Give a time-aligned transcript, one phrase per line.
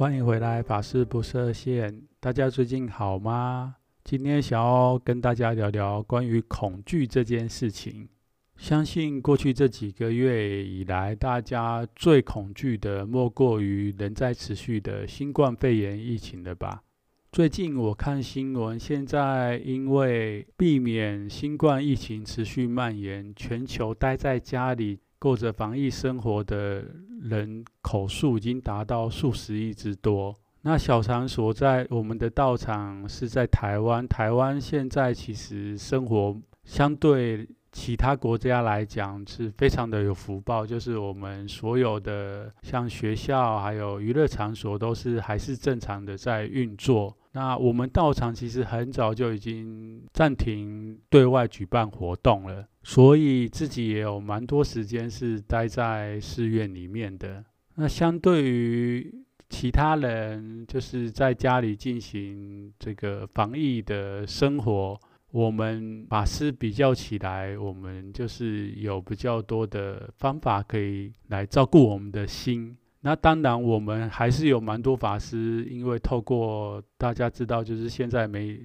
[0.00, 2.04] 欢迎回来，法师不设限。
[2.20, 3.76] 大家最近好吗？
[4.02, 8.08] 今天想要跟大家聊聊关于恐惧这件事情。
[8.56, 16.82] 相信过去这几个月以来，大家最恐惧的莫过于仍在持续的新冠肺炎疫情了吧？
[17.30, 25.00] 最近我看新闻，现在因为避免新冠疫情持续蔓延，全球待在家里。
[25.20, 26.82] 过着防疫生活的
[27.20, 30.34] 人口数已经达到数十亿之多。
[30.62, 47.14] 那小常所在我们的道场是在台湾，台湾现在其实生活相对其他国家来讲是非常的有福报，就是我们所有的像学校还有娱乐场所都是还是正常的在运作。
[47.32, 57.44] 那我们道场其实很早就已经暂停对外举办活动了，所以自己也有蛮多时间是待在寺院里面的。
[57.74, 59.14] 那相对于
[59.48, 65.00] 其他人，就是在家里进行这个防疫的生活，
[65.30, 72.76] 我们法师比较起来，我们就是有比较多的方法可以来照顾我们的心。
[73.02, 78.60] 那当然，我们还是有蛮多法师，因为透过大家知道，就是现在媒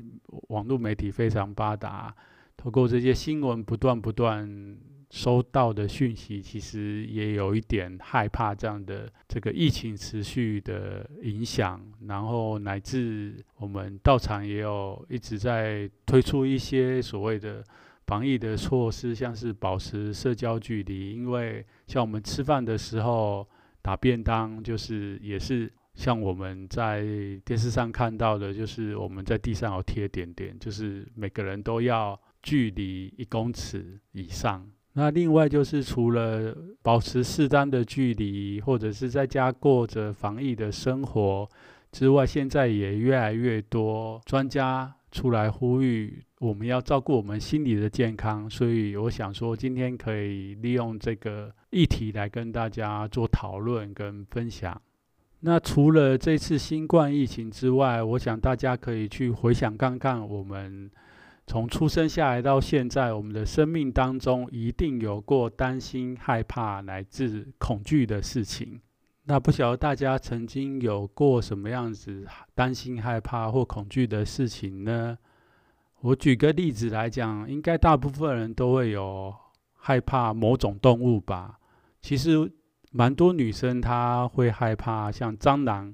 [0.49, 2.13] 网络媒体非常发达，
[2.65, 4.75] 透过这些新闻不断不断
[5.11, 17.63] 收到的讯息，其实也有一点害怕这样的这个疫情持续的影响，然后乃至我们道场也有一直在推出一些所谓的
[18.07, 23.47] 防疫的措施，像是保持社交距离，因为像我们吃饭的时候。
[23.85, 27.05] 打便当就是也是像我们在
[27.45, 34.63] 电视上看到的，就是我们在地上有贴点点，就是每个人都要距离一公尺以上。
[34.93, 41.49] 那另外就是除了保持适当的距离，或者是在家过着防疫的生活
[41.91, 54.79] 之外，现在也越来越多专家出来呼吁，我们要照顾我们心理的健康，所以我想说，今天可以利用这个议题来跟大家做讨论跟分享。
[55.41, 60.89] 那除了这次新冠疫情之外，我想大家可以去回想看看，我们
[61.47, 68.81] 从出生下来到现在，我们的生命当中一定有过担心、害怕乃至恐惧的事情。
[69.25, 75.17] 那不晓得大家曾经有过什么样子担心、害怕或恐惧的事情呢？
[76.01, 79.33] 我举个例子来讲，应该大部分人都会有
[79.73, 81.59] 害怕某种动物吧。
[82.01, 82.51] 其实
[82.91, 85.93] 蛮多女生她会害怕像蟑螂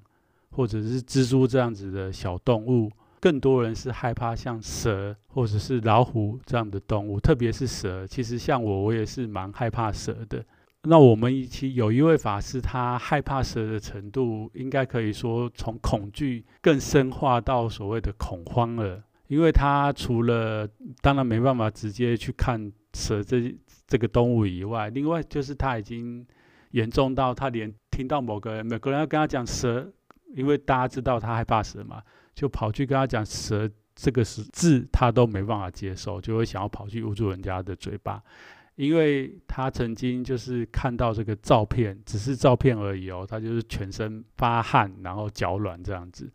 [0.50, 2.92] 或者是蜘蛛这样子的小动物，
[3.22, 8.06] 更多人是害怕像蛇或者是老虎这样的动物，特别是蛇。
[8.08, 10.44] 其实像我，我也是蛮害怕蛇的。
[10.84, 19.04] 那我们一起有一位法师，他害怕蛇的程度，应该可以说从恐惧更深化到所谓的恐慌了。
[19.28, 20.68] 因为他除了
[21.02, 23.56] 当然没办法直接去看蛇这
[23.88, 26.26] 这个动物以外，另外就是他已经
[26.72, 29.90] 严重到他连听到某个人，每个人要跟他讲蛇，
[30.36, 32.02] 因为大家知道他害怕蛇嘛，
[32.34, 38.24] 就跑去跟他讲蛇这个是字，他都没办法接受，就会想要跑去捂住人家的嘴巴。
[38.76, 46.32] 因为他曾经就是看到这个照片，只是照片而已哦，他就是全身发汗，然后脚软这样子，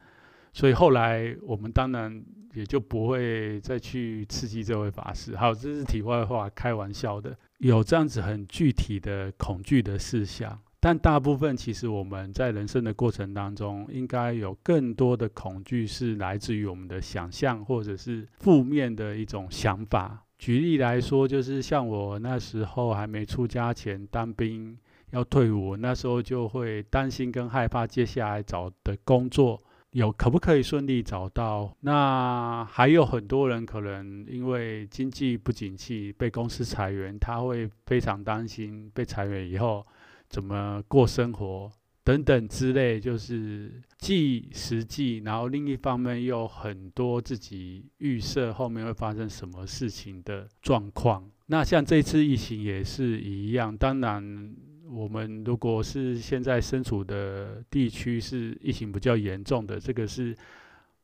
[0.53, 2.23] 所以后来我们当然
[2.53, 5.35] 也就不会再去刺激这位法师。
[5.35, 7.37] 好，这是题外话，开玩笑的。
[7.59, 10.57] 有这样子很具体的恐惧的事项，
[10.87, 20.23] 但大部分其实我们在人生的过程当中，应该有更多的恐惧是来自于我们的想象，或者是负面的一种想法。
[20.39, 24.79] 举例来说，就是像我那时候还没出家前当兵
[25.11, 29.61] 要退伍，那时候就会担心跟害怕接下来找的工作
[29.91, 31.77] 有可不可以顺利找到。
[31.81, 39.85] 那还有很多人可能因为经济不景气被公司裁员，他会非常担心被裁员以后
[40.29, 41.71] 怎么过生活。
[42.05, 51.29] 等等之类，就是既实际，然后另一方面又很多自己预设后面会发生什么事情的状况。
[51.47, 54.55] 那像这次疫情也是一样，当然
[54.89, 60.33] 我们如果是现在身处的地区是疫情比较严重的，这个是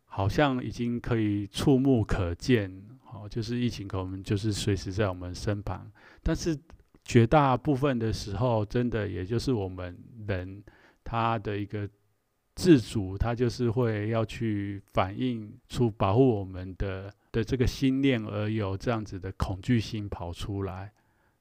[0.05, 2.73] 好像已经可以触目可见，
[3.13, 5.91] 哦，就是疫情可能就是随时在我们身旁。
[6.23, 6.57] 但是
[7.13, 9.95] 绝大部分的时候，真的也就是我们
[10.27, 10.65] 人
[11.05, 11.87] 他的一个
[12.55, 20.91] 自主，他就是会要去反映出保护我们的的这个心念，而有这样子的恐惧心跑出来。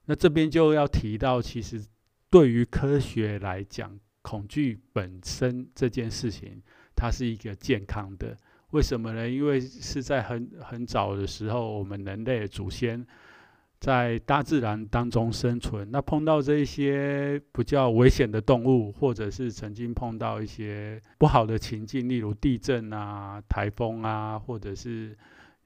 [0.04, 1.82] 那这边就要提到，其实
[2.30, 6.62] 对于科学来讲，恐惧本身这件事情，
[6.98, 8.36] 它是一个健康的。
[8.72, 9.30] 为什么呢？
[9.30, 13.08] 因为是在很很早的时候，我们人类的祖先
[13.81, 25.18] 在大自然当中生存，那碰到这一些比较危险的动物，或者是曾经碰到一些不好的情境，例如地震啊、台风啊，或者是。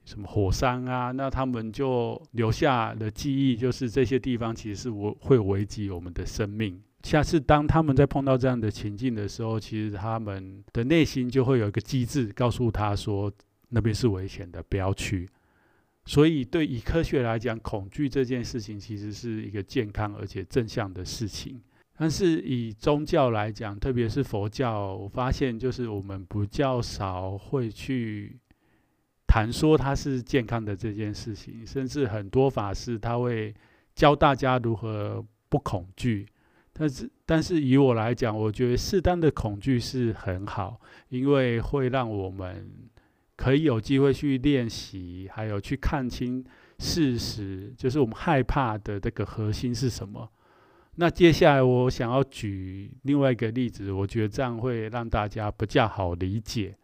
[0.07, 1.11] 什么火山啊？
[1.11, 6.79] 那他们就留下的记忆，就是这些地方其实是会危及我们的生命。
[7.01, 13.33] 下次当他们在碰到这样的情境的时候，其实他们的内心就会有一个机制，告诉他说
[13.69, 15.27] 那边是危险的，不要去。
[16.05, 21.61] 所以，对以科学来讲，恐惧这件事情其实是一个健康而且正向的事情。
[21.97, 28.37] 但是以宗教来讲，特别是佛教，我发现就是我们比较少会去。
[29.27, 33.53] 谈说它是健康的这件事情，甚至很多法师他会
[33.93, 36.25] 教大家如何不恐惧。
[36.71, 40.79] 但是，但是以我来讲，我觉得适当的恐惧是很好，
[41.09, 42.69] 因为会让我们
[43.35, 46.43] 可以有机会去练习，还有去看清
[46.79, 50.29] 事实，就是我们害怕的这个核心是什么。
[50.95, 56.77] 那接下来我想要举另外一个例子，我觉得这样会让大家比较好理解。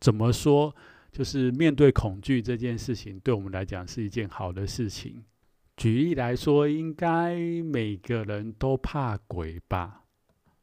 [0.00, 0.74] 怎么说？
[1.10, 5.24] 就是面对恐惧这件事情，对我们来讲是一件好的事情。
[5.76, 10.04] 举例来说，应该每个人都怕鬼吧？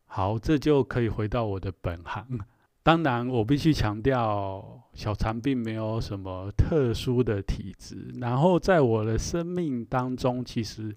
[0.06, 2.40] 好，这就可以回到我的本行。
[2.86, 8.14] 当然，我必须强调，小禅并没有什么特殊的体质。
[8.22, 10.96] 然后，在我的生命当中，其实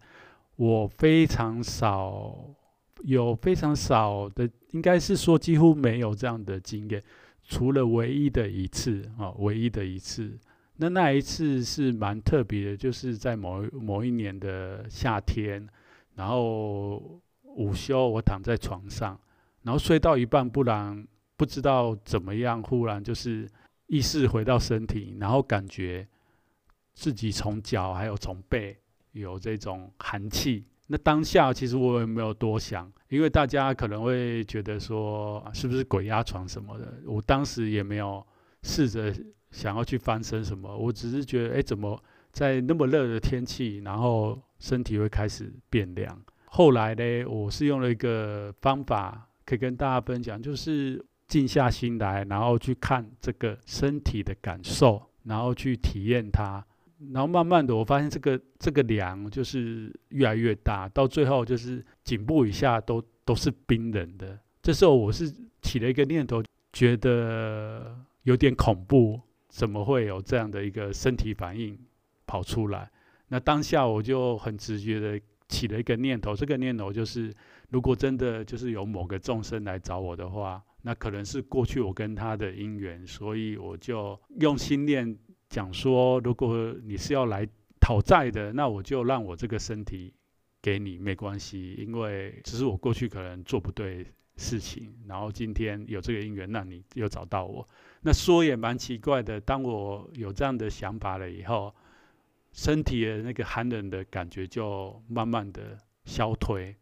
[0.57, 2.37] 我非常少，
[3.05, 7.03] 有非常少的，应该是说几乎没有这样的经验。
[7.43, 10.39] 除了唯一的一次啊，唯一的一次，
[10.77, 15.67] 那那一次是蛮特别的，就是在某某一年的夏天，
[16.17, 16.99] 然后
[17.57, 19.19] 午休，我躺在床上，
[19.63, 21.09] 然后睡到一半，不然
[21.39, 23.49] 不知道怎么样，忽然就是
[23.87, 26.07] 意识回到身体，然后感觉
[26.95, 28.77] 自己从脚还有从背
[29.13, 30.67] 有这种寒气。
[30.89, 38.27] 那当下其实我也没有多想，因为大家可能会觉得说是不是鬼压床什么的，我当时也没有
[38.63, 39.15] 试着
[39.51, 42.03] 想要去翻身什么，我只是觉得，哎，怎么
[42.33, 46.21] 在那么热的天气，然后身体会开始变凉。
[46.47, 56.65] 后来呢，我是用了一个方法可以跟大家分享，就是静下心来，然后去看这个身体的感受，然后去体验它。
[57.13, 64.37] 然后慢慢的，我发现这个这个凉就是越来越大，到最后就是颈部以下都都是冰冷的。
[64.61, 65.33] 这时候我是
[65.63, 66.43] 起了一个念头，
[66.73, 71.79] 觉得有点恐怖，怎么会有这样的一个身体反应
[72.27, 72.91] 跑出来？
[73.29, 77.33] 那当下我就很直觉的起了一个念头，这个念头就是，
[77.69, 85.19] 如果真的就是有某个众生来找我的话，那可能是过去我跟他的因缘，所以我就用心念。
[85.51, 87.49] 讲说，如果你是要来
[87.81, 90.13] 讨债的，那我就让我这个身体
[90.61, 94.05] 给你没关系，因为只是我过去可能做不对
[94.37, 97.67] 事情，然后今天有这个因缘，那你又找到我。
[98.03, 101.75] 那说也蛮奇怪的，当我有这样的想法了以后，
[102.53, 106.77] 身体的那个寒冷的感觉就慢慢的消退。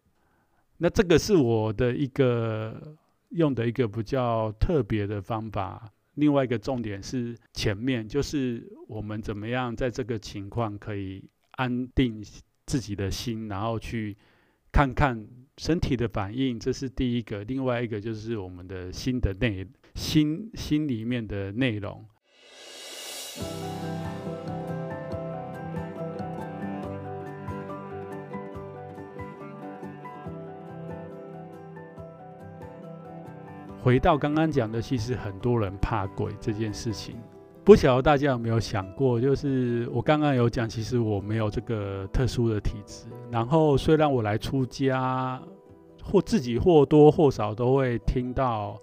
[0.78, 2.96] 那这个是我的一个
[3.30, 5.92] 用的一个比较特别的方法。
[6.14, 12.24] 另外一个重点是前面，就是我们怎么样在这个情况可以安定
[12.64, 14.16] 自己的心，然后去
[14.72, 15.26] 看看
[15.58, 17.44] 身体的反应，这是第一个。
[17.44, 22.04] 另外一个就是我们的心的内心心里面的内容。
[33.86, 37.14] 回到刚刚讲的，其实很多人怕鬼这件事情，
[37.62, 39.20] 不晓得大家有没有想过？
[39.20, 43.06] 就是我刚刚有讲，其实我没有这个特殊的体质。
[43.30, 45.40] 然后虽然我来出家，
[46.02, 48.76] 或自己或多或少都会听到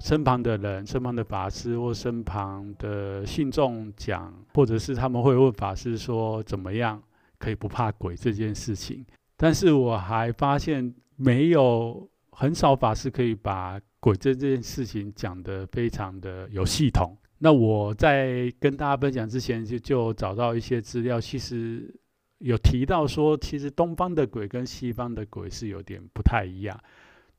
[0.00, 7.00] 身旁的人、身旁的法师或身旁的信众讲，或者是他们会问法师说怎么样
[7.38, 9.06] 可以不怕鬼这件事情。
[9.36, 10.92] 但是我还发现。
[11.14, 17.16] 没有很少法师可以把鬼这件事情讲得非常的有系统。
[17.38, 21.94] 那我在跟大家分享之前就，就找到一些资料，其实
[22.38, 26.76] 有提到说，其实东方的鬼跟西方的鬼是有点不太一样。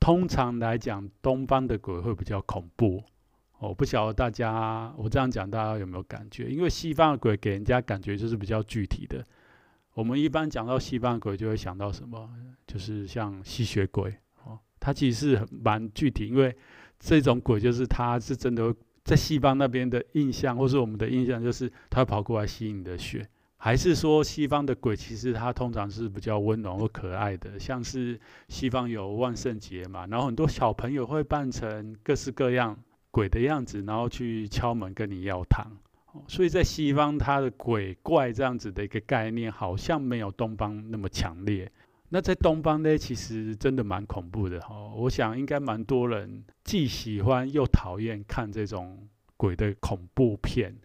[0.00, 3.04] 通常来讲，东方的鬼会比较恐怖。
[3.58, 6.48] 我不晓得大家，我这样讲大家有没有感觉？
[6.48, 9.22] 因为西方的鬼给人家感觉就是比较具体的。
[9.92, 12.30] 我们一般讲到西方鬼，就会想到什么？
[12.66, 14.16] 就是像吸血鬼，
[14.84, 16.54] 它其实是很蛮具体，因为
[17.00, 18.74] 这种鬼就是它是真的。
[19.04, 32.74] 在西方那边的印象，或是我们的印象，就是他跑过来吸你的血，还是说西方的鬼其实它通常是比较温柔或可爱的，像是西方有万圣节嘛，然后很多小朋友会扮成各式各样
[33.10, 35.70] 鬼的样子，然后去敲门跟你要糖。
[36.26, 41.70] 所以在西方，它的鬼怪这样子的一个概念，好像没有东方那么强烈。
[42.14, 44.72] 那在东方呢，其实真的蛮恐怖的哈。
[44.94, 50.76] 我想应该蛮多人既喜欢又讨厌看这种鬼的恐怖片，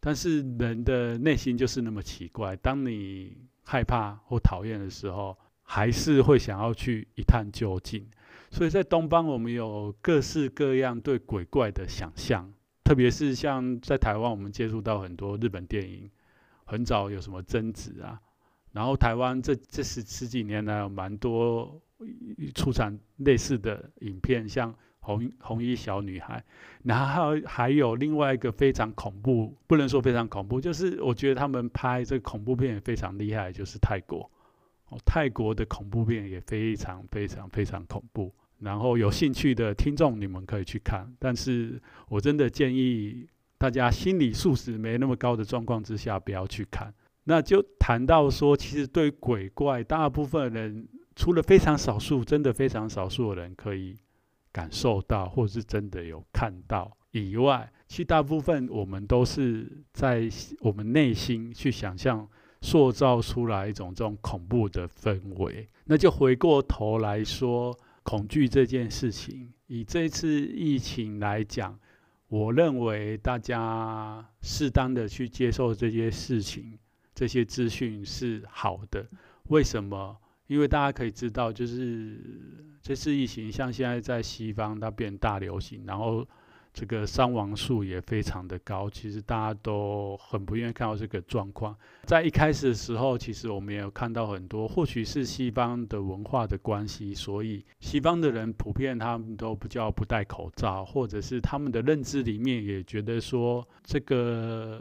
[0.00, 2.56] 但是人的内心就是那么奇怪。
[2.56, 8.04] 当你害怕或讨厌的时候，还是会想要去一探究竟。
[8.50, 16.10] 所以在东方，我们有各式各样对鬼怪的想象，特别是像在台湾，我们接触到很多日本电影，
[16.64, 18.20] 很早有什么贞子啊。
[18.76, 21.80] 然后台湾这这十十几年来有蛮多
[22.54, 26.44] 出产类似的影片，像红红衣小女孩，
[26.82, 34.30] 然后还有还有另外一个非常恐怖，不能说非常恐怖，就是我觉得他们拍这个恐怖片也非常厉害，就是泰国，
[34.90, 38.30] 哦，泰国的恐怖片也非常非常非常恐怖。
[38.58, 46.92] 然后有兴趣的听众你们可以去看，但是我真的建议大家心理素质没那么高的状况之下不要去看。
[47.28, 53.96] 那就谈到说，其实对鬼怪，大部分人除了非常少数，真的非常少数的人可以
[54.52, 60.28] 感受到，或是真的有看到以外，其实大部分我们都是在
[60.60, 62.28] 我们内心去想象，
[62.60, 65.68] 塑造出来一种这种恐怖的氛围。
[65.86, 71.76] 那就回过头来说，恐惧这件事情，以这次疫情来讲，
[72.28, 76.78] 我认为大家适当的去接受这些事情。
[77.16, 79.08] 这些资讯是好的，
[79.48, 80.14] 为什么？
[80.48, 82.20] 因为大家可以知道，就是
[82.82, 86.24] 这次疫情，像现在在西方它变大流行，然后
[86.74, 88.88] 这个伤亡数也非常的高。
[88.90, 91.74] 其实大家都很不愿意看到这个状况。
[92.04, 104.80] 在一开始的时候，其实我们也有看到很多，或许是西方的文化的关系，所以西方的人普遍他们都比较不戴口罩，或者是他们的认知里面也觉得说这个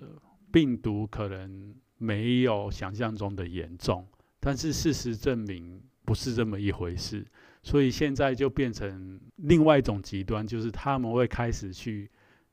[0.52, 1.74] 病毒可能。
[2.06, 4.06] 没有想象中的严重，
[4.40, 7.26] 但是事实证明不是这么一回事，
[7.64, 12.10] 所以现在就变成另外一种极端，就是他们会开始去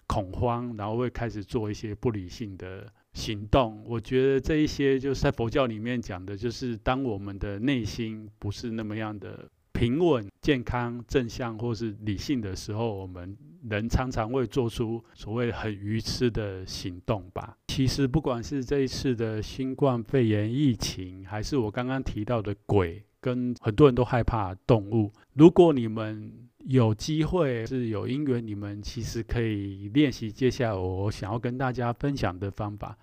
[0.06, 3.84] 恐慌，然后会开始做一些不理性的行动。
[3.86, 9.50] 我觉得这一些就是在佛教里面讲的，就是当我们的内心不是那么样的。
[9.72, 13.36] 平稳、健康、正向或是理性的时候，我们
[13.68, 17.56] 人常常会做出所谓很愚痴的行动吧。
[17.68, 25.12] 其实，不管是这一次的新冠肺炎疫情，还是我刚刚提到的鬼，跟很多人都害怕动物。
[25.34, 26.32] 如果你们
[26.64, 32.96] 有机会是有因缘，你们其实可以练习接下来我想要跟大家分享的方法。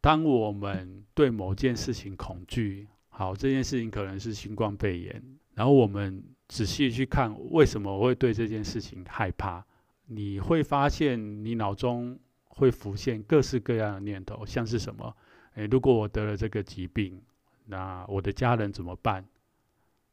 [0.00, 5.22] 当我们对某件事情恐惧，好，这件事情可能是新冠肺炎。
[5.54, 9.64] 然后我们仔细去看，为什么我会对这件事情害怕？
[10.06, 15.16] 你会发现，你脑中会浮现各式各样的念头，像是什么？
[15.54, 17.20] 诶，如果我得了这个疾病，
[17.66, 19.24] 那我的家人怎么办？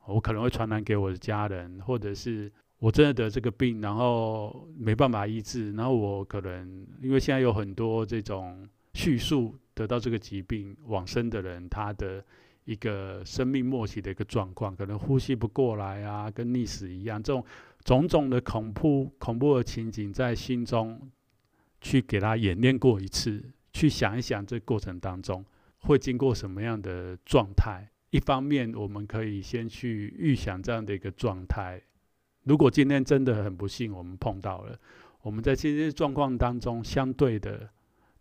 [0.05, 12.23] 我可能会传染给我的家人，或者是我真的得这个病，然后没办法医治，然后我可能因为现在有很多这种叙述得到这个疾病往生的人，他的。
[12.65, 17.43] 一个生命末期的一个状况，可能呼吸不过来啊，跟溺死一样，这种
[17.83, 21.11] 种种的恐怖恐怖的情景，在心中
[21.81, 25.43] 去给他演练过一次，去想一想这过程当中
[25.79, 27.89] 会经过什么样的状态。
[28.11, 31.81] 一方面，我们可以先去预想这样的一个状态。
[32.43, 34.77] 如果今天真的很不幸，我们碰到了，
[35.21, 37.69] 我们在这些状况当中，相对的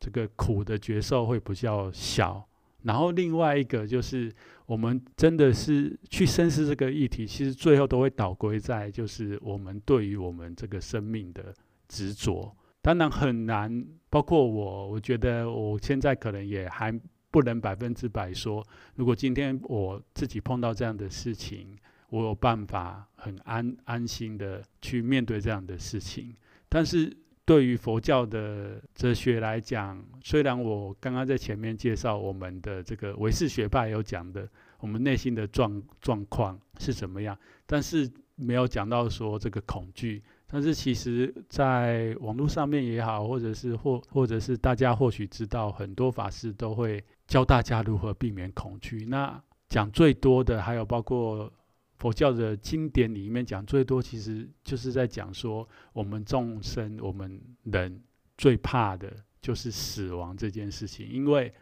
[0.01, 2.49] 这个苦的觉受会比较小。
[2.83, 4.33] 然后另外一个就是，
[4.73, 11.55] 我们真的是去深思这个议题，其实最后都会倒归在就是我们对于我们这个生命的
[11.89, 12.57] 执着。
[12.81, 16.91] 当然很难，包括我，我觉得我现在可能也还
[17.31, 21.77] 不能百分之百说，如果今天我自己碰到这样的事情，
[22.09, 26.35] 我有办法很安安心的去面对这样的事情。
[26.71, 27.15] 但是
[27.45, 34.49] 对于佛教的哲学来讲，虽然我刚刚在前面介绍我们的这个唯识学派有讲的，
[34.83, 40.21] 我们内心的状状况是怎么样，但是没有讲到说这个恐惧。
[40.49, 49.07] 但是其实，在网络上面也好，或者是或或者是大家或许知道，很多法师都会教大家如何避免恐惧。
[49.07, 51.51] 那讲最多的，还有包括
[51.99, 58.03] 佛教的经典里面讲最多，其实就是在讲说，我们众生，我们人
[58.37, 59.11] 最怕的
[59.41, 61.55] 就是死亡这件事情，因为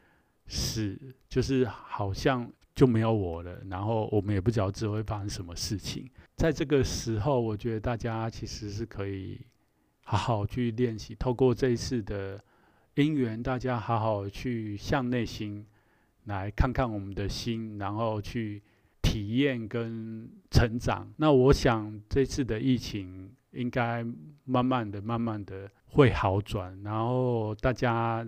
[0.49, 0.99] 死
[1.29, 6.09] 就是好像就没有我了，然后我们也不知道之后会发生什么事情。
[6.37, 9.39] 在这个时候，我觉得大家其实是可以
[10.03, 12.43] 好好去练习，透过这一次的
[12.95, 15.67] 因缘，大家好好去向内心
[16.25, 18.63] 来看看我们的心，然后去
[19.03, 21.13] 体验跟成长。
[21.17, 24.03] 那我想这次的疫情应该
[24.45, 28.27] 慢慢的、慢慢的会好转，然后大家。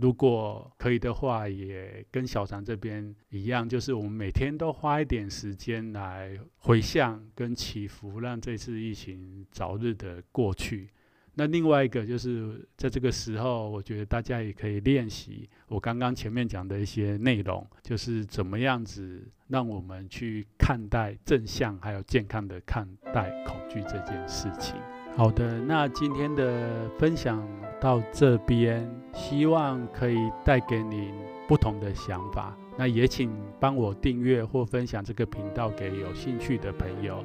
[0.00, 10.88] 如果可以的话，也跟小常这边一样，就是我们每天都花一点时间来回向跟祈福，让这次疫情早日的过去。
[11.34, 24.74] 那另外一个就是在这个时候，我觉得大家也可以练习我刚刚前面讲的一些内容，就是怎么样子让我们去看待正向还有健康的看待恐惧这件事情。
[25.16, 27.46] 好的，那今天的分享
[27.80, 31.12] 到这边，希望可以带给您
[31.46, 32.56] 不同的想法。
[32.78, 37.22] 那也请帮我订阅或分享这个频道给有兴趣的朋友。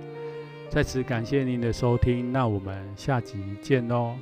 [0.70, 4.16] 在此感谢您的收听，那我们下集见喽。